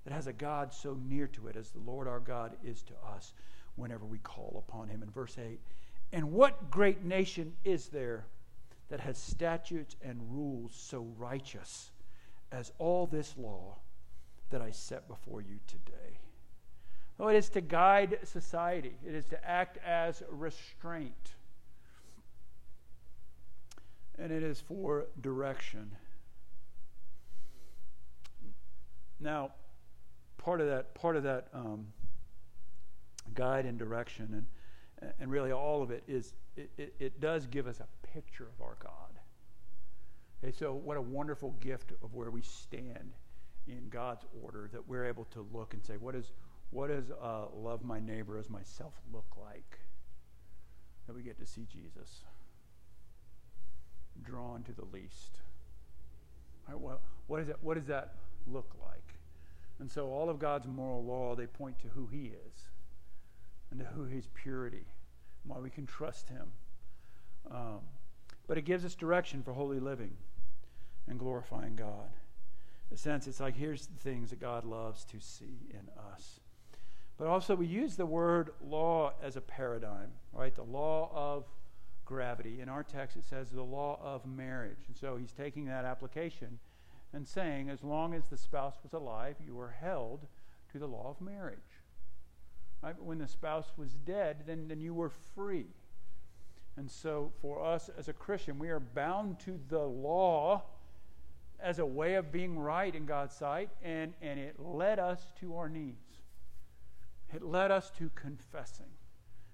[0.04, 2.94] that has a God so near to it as the Lord our God is to
[3.16, 3.34] us
[3.76, 5.04] whenever we call upon him?
[5.04, 5.60] In verse 8,
[6.12, 8.26] and what great nation is there
[8.90, 11.92] that has statutes and rules so righteous
[12.52, 13.78] as all this law
[14.50, 16.20] that I set before you today.
[17.20, 21.36] Oh, it is to guide society, it is to act as restraint,
[24.20, 25.92] and it is for direction.
[29.20, 29.52] Now,
[30.43, 31.88] part of that, part of that um,
[33.34, 34.45] guide and direction, and
[35.19, 38.62] and really all of it is it, it, it does give us a picture of
[38.63, 39.19] our God.
[40.43, 43.13] Okay, so what a wonderful gift of where we stand
[43.67, 46.32] in God's order that we're able to look and say, what, is,
[46.71, 49.80] what does uh, love my neighbor as myself look like?
[51.06, 52.23] That we get to see Jesus
[54.23, 55.41] drawn to the least.
[56.67, 58.15] Right, what, what, is that, what does that
[58.47, 59.11] look like?
[59.82, 62.70] And so all of God's moral law, they point to who he is
[63.72, 64.86] and to who his purity,
[65.44, 66.52] why we can trust him.
[67.50, 67.80] Um,
[68.48, 70.15] but it gives us direction for holy living
[71.08, 72.12] and glorifying God.
[72.91, 76.39] In a sense, it's like here's the things that God loves to see in us.
[77.17, 80.54] But also, we use the word law as a paradigm, right?
[80.54, 81.46] The law of
[82.06, 82.62] gravity.
[82.62, 84.84] In our text, it says the law of marriage.
[84.88, 86.60] And so he's taking that application
[87.13, 90.28] and saying, as long as the spouse was alive, you were held
[90.71, 91.58] to the law of marriage.
[92.82, 92.95] Right?
[92.97, 95.67] But when the spouse was dead, then, then you were free.
[96.78, 100.63] And so, for us as a Christian, we are bound to the law
[101.60, 105.58] as a way of being right in God's sight, and, and it led us to
[105.58, 105.95] our knees.
[107.34, 108.88] It led us to confessing.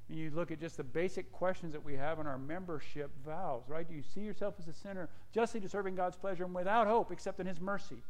[0.10, 3.64] Mean, you look at just the basic questions that we have in our membership vows,
[3.68, 3.88] right?
[3.88, 7.40] Do you see yourself as a sinner justly deserving God's pleasure and without hope except
[7.40, 8.02] in His mercy?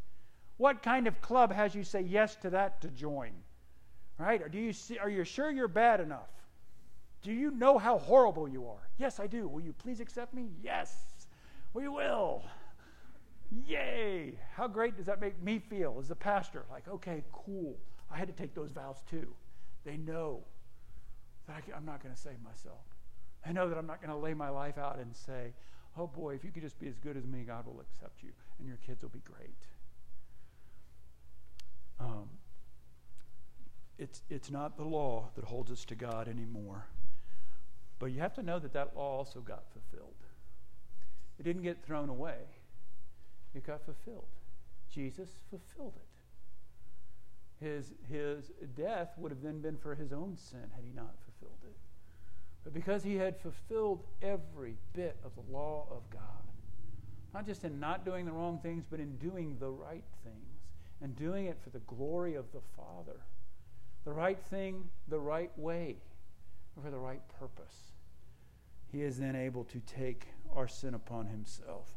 [0.58, 3.32] What kind of club has you say yes to that to join?
[4.20, 4.42] Right?
[4.42, 6.30] Or do you see, are you sure you're bad enough?
[7.24, 8.90] Do you know how horrible you are?
[8.98, 9.48] Yes, I do.
[9.48, 10.50] Will you please accept me?
[10.62, 10.96] Yes,
[11.74, 12.44] we will.
[13.66, 14.38] Yay!
[14.56, 16.66] How great does that make me feel as a pastor?
[16.70, 17.76] Like, okay, cool.
[18.12, 19.28] I had to take those vows too.
[19.84, 20.44] They know
[21.48, 22.84] that I, am not going to save myself.
[23.46, 25.54] I know that I'm not going to lay my life out and say,
[25.98, 28.32] oh boy, if you could just be as good as me, God will accept you
[28.60, 29.56] and your kids will be great.
[32.00, 32.30] Um,
[33.98, 36.86] it's, it's not the law that holds us to God anymore.
[38.00, 40.14] But you have to know that that law also got fulfilled.
[41.40, 42.38] It didn't get thrown away,
[43.56, 44.28] it got fulfilled.
[44.94, 47.66] Jesus fulfilled it.
[47.66, 51.16] His, his death would have then been for his own sin had he not.
[52.68, 56.22] But because he had fulfilled every bit of the law of God,
[57.34, 60.60] not just in not doing the wrong things, but in doing the right things
[61.02, 63.22] and doing it for the glory of the Father.
[64.04, 65.96] The right thing, the right way,
[66.84, 67.94] for the right purpose.
[68.92, 71.88] He is then able to take our sin upon himself.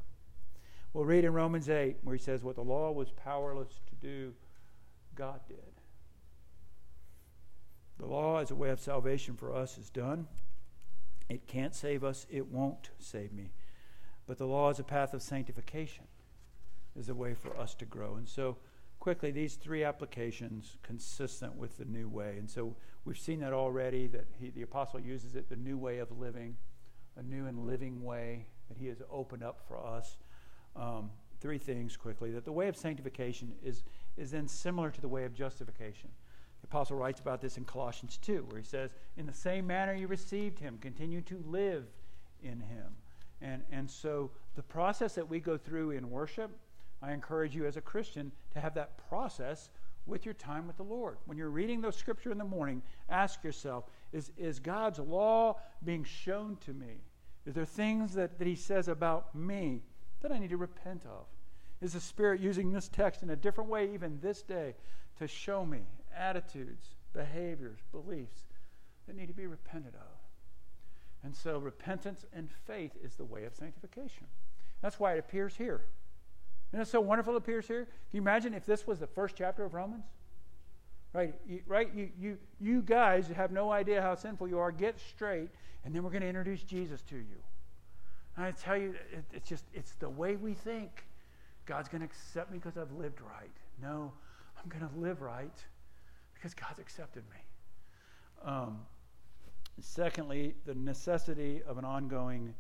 [0.93, 4.35] We'll read in Romans 8 where he says, What the law was powerless to do,
[5.17, 5.59] God did.
[7.99, 10.29] The law as a way of salvation for us is done.
[11.31, 13.53] It can't save us, it won't save me.
[14.27, 16.05] But the law is a path of sanctification,
[16.99, 18.17] is a way for us to grow.
[18.17, 18.57] And so,
[18.99, 22.37] quickly, these three applications consistent with the new way.
[22.39, 22.75] And so,
[23.05, 26.57] we've seen that already, that he, the apostle uses it, the new way of living,
[27.17, 30.19] a new and living way that he has opened up for us.
[30.75, 31.11] Um,
[31.41, 33.85] three things quickly that the way of sanctification is,
[34.17, 36.11] is then similar to the way of justification.
[36.71, 40.07] Apostle writes about this in Colossians 2, where he says, In the same manner you
[40.07, 41.85] received him, continue to live
[42.45, 42.95] in him.
[43.43, 46.53] And, and so the process that we go through in worship,
[47.03, 49.71] I encourage you as a Christian to have that process
[50.07, 51.19] with your time with the Lord.
[51.27, 56.05] When you're reading the scripture in the morning, ask yourself is, is God's law being
[56.05, 57.03] shown to me?
[57.47, 59.83] Is there things that, that He says about me
[60.21, 61.27] that I need to repent of?
[61.81, 64.75] Is the Spirit using this text in a different way, even this day,
[65.19, 65.81] to show me
[66.17, 68.43] attitudes, behaviors, beliefs
[69.07, 70.21] that need to be repented of?
[71.23, 74.27] And so repentance and faith is the way of sanctification.
[74.81, 75.83] That's why it appears here.
[76.73, 77.85] Isn't it so wonderful it appears here?
[77.85, 80.05] Can you imagine if this was the first chapter of Romans?
[81.13, 81.35] Right?
[81.47, 81.93] You, right?
[81.95, 84.71] You, you, you guys have no idea how sinful you are.
[84.71, 85.49] Get straight,
[85.85, 87.43] and then we're going to introduce Jesus to you.
[88.37, 91.05] And I tell you, it, it's just, it's the way we think.
[91.67, 93.51] God's going to accept me because I've lived right.
[93.83, 94.13] No,
[94.57, 95.65] I'm going to live right
[96.41, 97.37] because God's accepted me.
[98.45, 98.81] Um,
[99.83, 102.55] Secondly, the necessity of an ongoing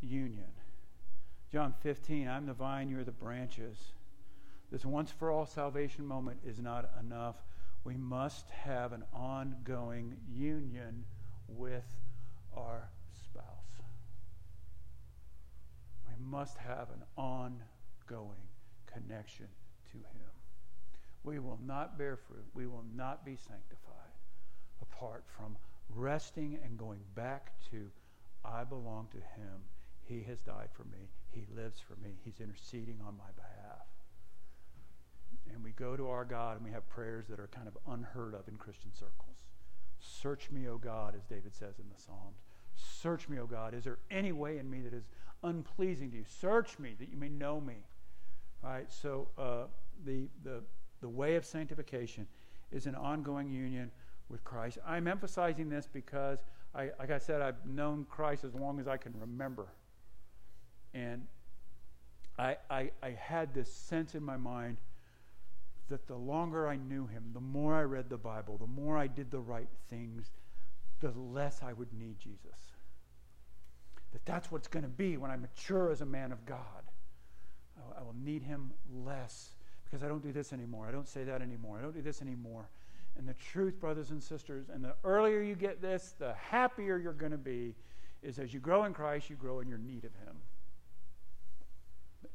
[0.00, 0.46] union.
[1.52, 3.76] John 15, I'm the vine, you're the branches.
[4.70, 7.36] This once for all salvation moment is not enough.
[7.84, 11.04] We must have an ongoing union
[11.48, 11.86] with
[12.56, 13.44] our spouse.
[16.08, 18.42] We must have an ongoing
[18.86, 19.46] connection
[19.92, 20.25] to Him.
[21.26, 23.92] We will not bear fruit, we will not be sanctified
[24.80, 25.56] apart from
[25.94, 27.90] resting and going back to,
[28.44, 29.60] I belong to him.
[30.04, 31.10] He has died for me.
[31.32, 32.14] He lives for me.
[32.24, 33.86] He's interceding on my behalf.
[35.52, 38.34] And we go to our God and we have prayers that are kind of unheard
[38.34, 39.36] of in Christian circles.
[39.98, 42.44] Search me, O God, as David says in the Psalms.
[42.76, 43.74] Search me, O God.
[43.74, 45.08] Is there any way in me that is
[45.42, 46.24] unpleasing to you?
[46.40, 47.76] Search me that you may know me.
[48.62, 49.64] All right, so uh,
[50.04, 50.62] the, the,
[51.06, 52.26] the way of sanctification
[52.72, 53.92] is an ongoing union
[54.28, 54.78] with Christ.
[54.84, 56.40] I'm emphasizing this because,
[56.74, 59.68] I, like I said, I've known Christ as long as I can remember.
[60.94, 61.28] And
[62.40, 64.78] I, I, I had this sense in my mind
[65.90, 69.06] that the longer I knew him, the more I read the Bible, the more I
[69.06, 70.32] did the right things,
[70.98, 72.72] the less I would need Jesus.
[74.12, 76.58] That that's what's going to be when I mature as a man of God.
[77.96, 79.50] I will need him less
[79.88, 80.86] because I don't do this anymore.
[80.88, 81.78] I don't say that anymore.
[81.78, 82.68] I don't do this anymore.
[83.16, 87.12] And the truth, brothers and sisters, and the earlier you get this, the happier you're
[87.12, 87.74] going to be,
[88.22, 90.36] is as you grow in Christ, you grow in your need of Him.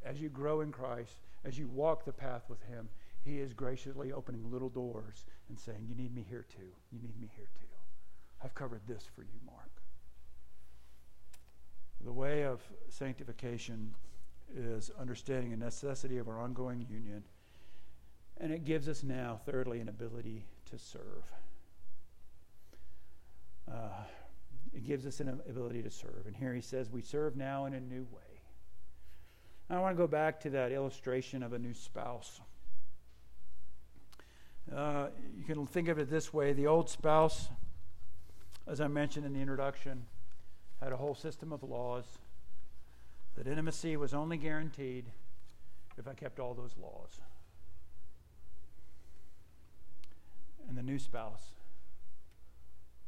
[0.03, 2.89] As you grow in Christ, as you walk the path with Him,
[3.23, 6.71] He is graciously opening little doors and saying, You need me here too.
[6.91, 7.67] You need me here too.
[8.43, 9.69] I've covered this for you, Mark.
[12.03, 13.93] The way of sanctification
[14.55, 17.23] is understanding the necessity of our ongoing union.
[18.41, 21.23] And it gives us now, thirdly, an ability to serve.
[23.71, 24.03] Uh,
[24.73, 26.23] it gives us an ability to serve.
[26.25, 28.41] And here he says, We serve now in a new way.
[29.69, 32.41] I want to go back to that illustration of a new spouse.
[34.75, 37.47] Uh, you can think of it this way the old spouse,
[38.67, 40.07] as I mentioned in the introduction,
[40.81, 42.05] had a whole system of laws
[43.35, 45.05] that intimacy was only guaranteed
[45.97, 47.19] if I kept all those laws.
[50.71, 51.51] And the new spouse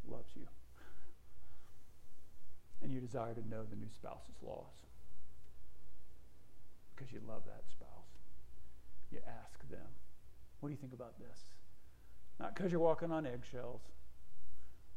[0.06, 0.46] loves you.
[2.82, 4.74] And you desire to know the new spouse's laws
[6.94, 7.88] because you love that spouse.
[9.14, 9.88] You ask them,
[10.60, 11.46] What do you think about this?
[12.38, 13.84] Not because you're walking on eggshells,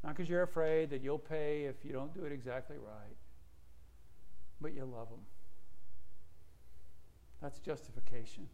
[0.03, 3.17] not because you're afraid that you'll pay if you don't do it exactly right,
[4.61, 5.21] but you love them
[7.41, 8.49] That's justification.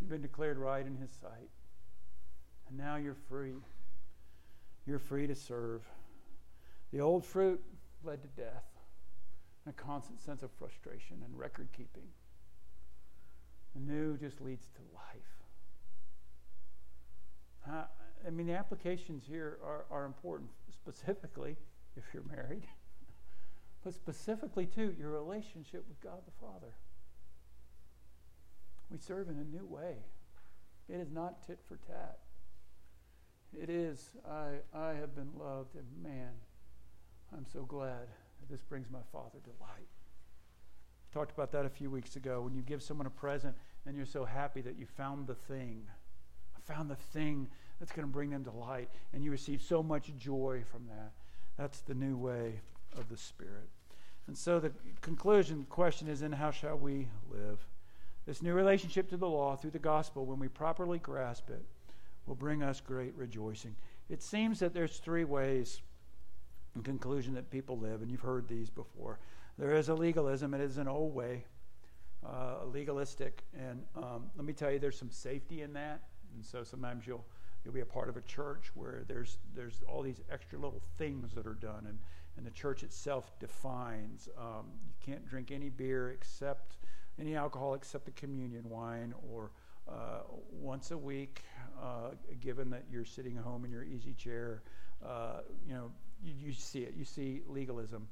[0.00, 1.50] You've been declared right in His sight.
[2.68, 3.54] And now you're free.
[4.86, 5.82] You're free to serve.
[6.92, 7.62] The old fruit
[8.04, 8.64] led to death
[9.64, 12.08] and a constant sense of frustration and record keeping.
[13.74, 15.38] The new just leads to life.
[17.70, 17.84] Uh,
[18.26, 21.56] I mean, the applications here are, are important, specifically
[21.96, 22.66] if you're married,
[23.84, 26.72] but specifically, too, your relationship with God the Father.
[28.90, 29.96] We serve in a new way.
[30.88, 32.18] It is not tit for tat.
[33.56, 36.30] It is, I, I have been loved, and man,
[37.36, 38.06] I'm so glad
[38.40, 39.88] that this brings my Father delight.
[41.12, 42.42] Talked about that a few weeks ago.
[42.42, 45.84] When you give someone a present and you're so happy that you found the thing,
[46.56, 50.12] I found the thing that's going to bring them delight, and you receive so much
[50.18, 51.12] joy from that.
[51.56, 52.60] That's the new way
[52.96, 53.68] of the Spirit.
[54.26, 57.66] And so the conclusion question is: In how shall we live?
[58.26, 61.64] This new relationship to the law through the gospel, when we properly grasp it,
[62.28, 63.74] will bring us great rejoicing.
[64.10, 65.80] It seems that there's three ways,
[66.76, 69.18] in conclusion, that people live, and you've heard these before.
[69.56, 71.44] There is a legalism; it is an old way,
[72.24, 76.02] uh, legalistic, and um, let me tell you, there's some safety in that.
[76.34, 77.24] And so sometimes you'll
[77.64, 81.32] you'll be a part of a church where there's there's all these extra little things
[81.34, 81.98] that are done, and
[82.36, 86.76] and the church itself defines um, you can't drink any beer except
[87.18, 89.50] any alcohol except the communion wine, or
[89.88, 90.20] uh,
[90.52, 91.42] once a week,
[91.82, 92.10] uh,
[92.40, 94.62] given that you're sitting home in your easy chair,
[95.06, 95.90] uh, you know,
[96.22, 96.94] you, you, see it.
[96.96, 98.08] You see legalism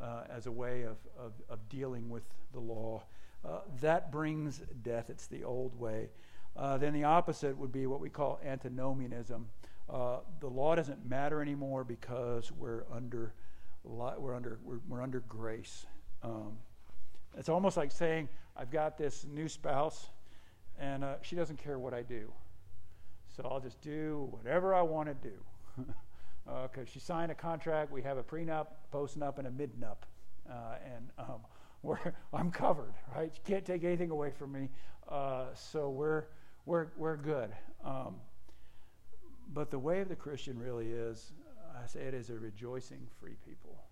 [0.00, 3.02] uh, as a way of, of, of, dealing with the law.
[3.44, 5.10] Uh, that brings death.
[5.10, 6.08] It's the old way.
[6.56, 9.48] Uh, then the opposite would be what we call antinomianism.
[9.88, 13.32] the law doesn't matter anymore because we're under,
[13.84, 15.86] we're under, we're, we're under grace.
[16.22, 16.58] Um,
[17.36, 20.08] it's almost like saying, I've got this new spouse,
[20.78, 22.32] and uh, she doesn't care what I do.
[23.38, 25.86] So I'll just do whatever I want to do.
[26.44, 29.98] Because uh, she signed a contract, we have a prenup, postnup, and a midnup.
[30.50, 31.40] Uh, and um,
[31.84, 33.30] we're, I'm covered, right?
[33.32, 34.70] You can't take anything away from me.
[35.08, 36.24] Uh, so we're,
[36.66, 37.50] we're, we're good.
[37.84, 38.16] Um,
[39.54, 41.30] but the way of the Christian really is,
[41.80, 43.84] I say it is a rejoicing free people.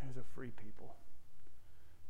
[0.00, 0.94] It is a free people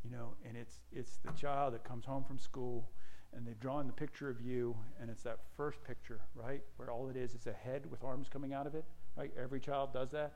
[0.05, 2.89] you know, and it's it's the child that comes home from school
[3.35, 6.61] and they've drawn the picture of you and it's that first picture, right?
[6.77, 9.31] Where all it is is a head with arms coming out of it, right?
[9.41, 10.33] Every child does that,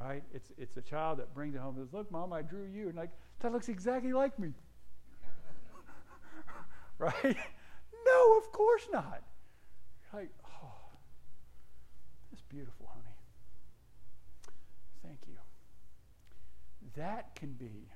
[0.00, 0.22] right?
[0.34, 2.88] It's it's a child that brings it home and says, "Look, mom, I drew you."
[2.88, 4.52] And like, "That looks exactly like me."
[6.98, 7.36] right?
[8.04, 9.22] no, of course not.
[10.12, 10.74] Like, oh,
[12.30, 13.16] that's beautiful, honey.
[15.02, 15.36] Thank you.
[16.96, 17.88] That can be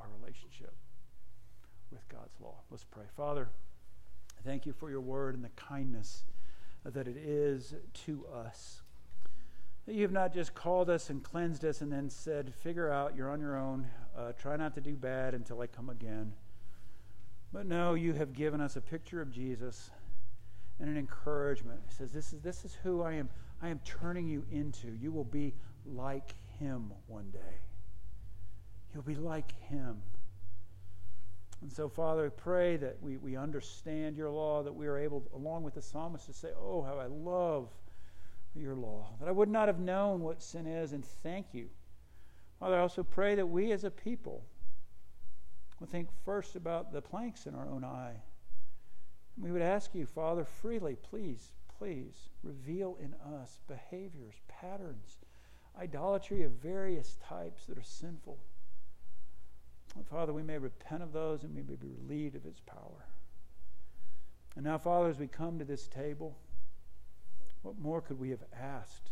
[0.00, 0.74] our relationship
[1.90, 2.60] with God's law.
[2.70, 3.04] Let's pray.
[3.16, 3.50] Father,
[4.44, 6.24] thank you for your word and the kindness
[6.84, 7.74] that it is
[8.06, 8.82] to us.
[9.86, 13.16] That you have not just called us and cleansed us and then said, figure out,
[13.16, 13.86] you're on your own,
[14.16, 16.32] uh, try not to do bad until I come again.
[17.52, 19.90] But no, you have given us a picture of Jesus
[20.80, 21.80] and an encouragement.
[21.88, 23.28] It says, this is, this is who I am.
[23.60, 24.88] I am turning you into.
[25.00, 25.54] You will be
[25.86, 27.58] like him one day.
[28.92, 30.02] You'll be like him.
[31.62, 35.22] And so, Father, I pray that we, we understand your law, that we are able,
[35.32, 37.68] along with the psalmist, to say, Oh, how I love
[38.54, 41.68] your law, that I would not have known what sin is, and thank you.
[42.58, 44.44] Father, I also pray that we as a people
[45.80, 48.20] would think first about the planks in our own eye.
[49.38, 55.18] We would ask you, Father, freely, please, please, reveal in us behaviors, patterns,
[55.80, 58.38] idolatry of various types that are sinful.
[60.12, 63.06] Father, we may repent of those and we may be relieved of its power.
[64.56, 66.36] And now, Father, as we come to this table,
[67.62, 69.10] what more could we have asked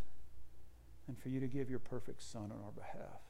[1.07, 3.21] than for you to give your perfect Son on our behalf?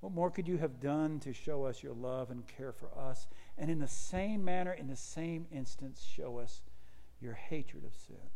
[0.00, 3.26] What more could you have done to show us your love and care for us?
[3.58, 6.62] And in the same manner, in the same instance, show us
[7.20, 8.30] your hatred of sin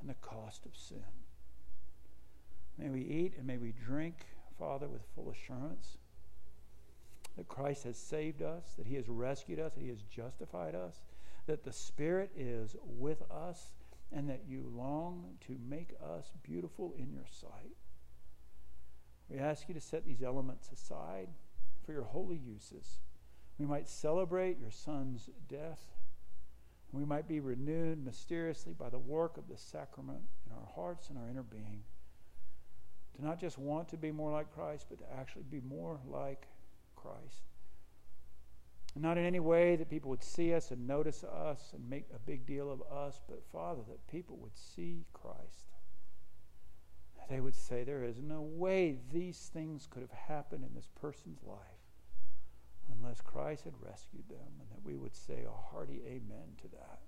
[0.00, 1.04] and the cost of sin.
[2.78, 4.26] May we eat and may we drink,
[4.58, 5.98] Father, with full assurance
[7.38, 11.00] that Christ has saved us, that He has rescued us, that He has justified us,
[11.46, 13.70] that the Spirit is with us,
[14.12, 17.76] and that you long to make us beautiful in your sight.
[19.30, 21.28] We ask you to set these elements aside
[21.86, 22.98] for your holy uses.
[23.56, 25.84] We might celebrate your Son's death.
[26.90, 31.08] And we might be renewed mysteriously by the work of the sacrament in our hearts
[31.08, 31.82] and our inner being.
[33.16, 36.48] To not just want to be more like Christ, but to actually be more like
[37.00, 37.42] Christ.
[38.96, 42.18] not in any way that people would see us and notice us and make a
[42.18, 45.68] big deal of us, but Father, that people would see Christ.
[47.28, 51.42] They would say, There is no way these things could have happened in this person's
[51.44, 51.58] life
[52.98, 57.00] unless Christ had rescued them, and that we would say a hearty amen to that.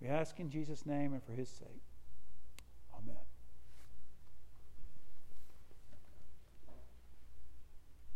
[0.00, 1.82] We ask in Jesus' name and for his sake.
[2.94, 3.16] Amen.